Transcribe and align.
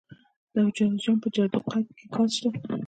د 0.53 0.55
جوزجان 0.75 1.17
په 1.21 1.27
جرقدوق 1.35 1.89
کې 1.97 2.05
ګاز 2.13 2.29
شته. 2.37 2.49